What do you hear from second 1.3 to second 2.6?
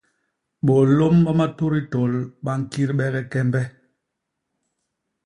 matut i tôl ba